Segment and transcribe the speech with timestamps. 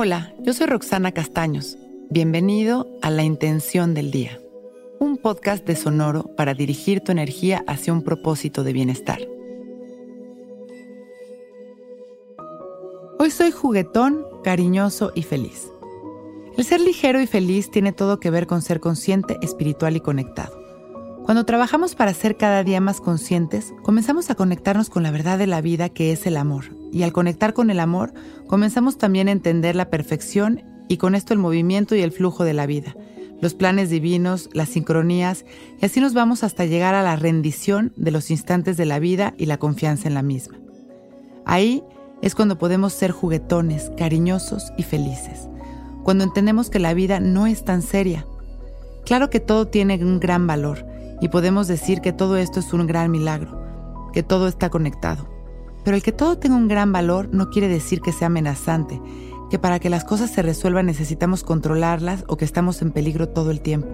[0.00, 1.76] Hola, yo soy Roxana Castaños.
[2.08, 4.38] Bienvenido a La Intención del Día,
[5.00, 9.18] un podcast de Sonoro para dirigir tu energía hacia un propósito de bienestar.
[13.18, 15.68] Hoy soy juguetón, cariñoso y feliz.
[16.56, 20.57] El ser ligero y feliz tiene todo que ver con ser consciente, espiritual y conectado.
[21.28, 25.46] Cuando trabajamos para ser cada día más conscientes, comenzamos a conectarnos con la verdad de
[25.46, 26.74] la vida que es el amor.
[26.90, 28.14] Y al conectar con el amor,
[28.46, 32.54] comenzamos también a entender la perfección y con esto el movimiento y el flujo de
[32.54, 32.96] la vida,
[33.42, 35.44] los planes divinos, las sincronías,
[35.78, 39.34] y así nos vamos hasta llegar a la rendición de los instantes de la vida
[39.36, 40.56] y la confianza en la misma.
[41.44, 41.84] Ahí
[42.22, 45.46] es cuando podemos ser juguetones, cariñosos y felices,
[46.04, 48.24] cuando entendemos que la vida no es tan seria.
[49.04, 50.87] Claro que todo tiene un gran valor
[51.20, 55.28] y podemos decir que todo esto es un gran milagro, que todo está conectado.
[55.84, 59.00] Pero el que todo tenga un gran valor no quiere decir que sea amenazante,
[59.50, 63.50] que para que las cosas se resuelvan necesitamos controlarlas o que estamos en peligro todo
[63.50, 63.88] el tiempo.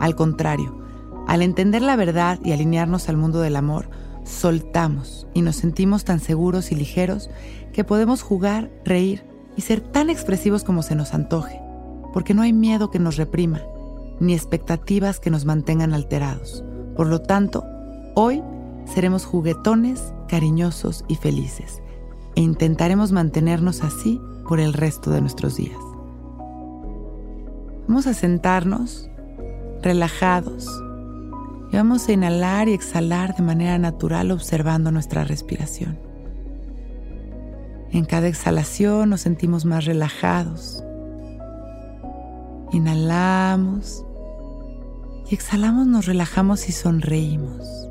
[0.00, 0.78] Al contrario,
[1.26, 3.90] al entender la verdad y alinearnos al mundo del amor,
[4.24, 7.30] soltamos y nos sentimos tan seguros y ligeros
[7.72, 9.24] que podemos jugar, reír
[9.56, 11.60] y ser tan expresivos como se nos antoje,
[12.12, 13.60] porque no hay miedo que nos reprima,
[14.20, 16.64] ni expectativas que nos mantengan alterados.
[16.96, 17.64] Por lo tanto,
[18.14, 18.42] hoy
[18.86, 21.82] seremos juguetones, cariñosos y felices,
[22.34, 25.78] e intentaremos mantenernos así por el resto de nuestros días.
[27.86, 29.08] Vamos a sentarnos
[29.82, 30.68] relajados
[31.72, 35.98] y vamos a inhalar y exhalar de manera natural observando nuestra respiración.
[37.92, 40.84] En cada exhalación nos sentimos más relajados.
[42.72, 44.04] Inhalamos
[45.34, 47.88] exhalamos, nos relajamos y sonreímos.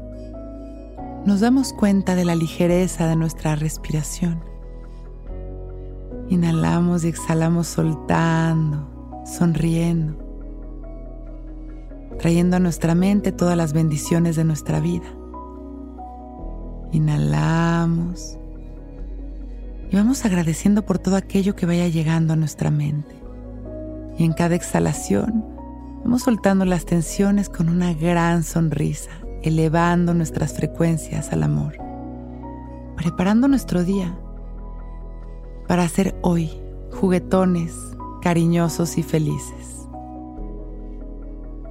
[1.26, 4.44] Nos damos cuenta de la ligereza de nuestra respiración.
[6.30, 10.18] Inhalamos y exhalamos soltando, sonriendo,
[12.20, 15.08] trayendo a nuestra mente todas las bendiciones de nuestra vida.
[16.92, 18.38] Inhalamos
[19.92, 23.16] y vamos agradeciendo por todo aquello que vaya llegando a nuestra mente.
[24.18, 25.59] Y en cada exhalación
[26.04, 29.12] vamos soltando las tensiones con una gran sonrisa,
[29.42, 31.78] elevando nuestras frecuencias al amor,
[32.96, 34.18] preparando nuestro día
[35.68, 36.52] para ser hoy
[36.92, 37.76] juguetones,
[38.22, 39.88] cariñosos y felices.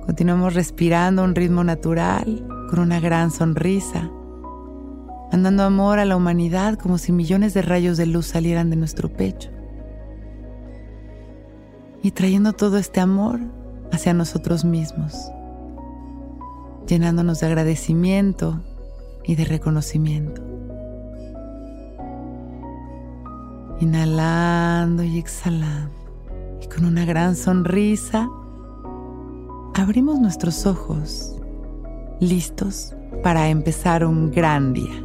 [0.06, 4.10] Continuamos respirando a un ritmo natural, con una gran sonrisa,
[5.32, 9.10] mandando amor a la humanidad como si millones de rayos de luz salieran de nuestro
[9.10, 9.50] pecho
[12.02, 13.40] y trayendo todo este amor
[13.92, 15.30] hacia nosotros mismos,
[16.86, 18.60] llenándonos de agradecimiento
[19.24, 20.42] y de reconocimiento.
[23.80, 25.94] Inhalando y exhalando.
[26.60, 28.28] Y con una gran sonrisa,
[29.74, 31.36] abrimos nuestros ojos,
[32.20, 35.04] listos para empezar un gran día.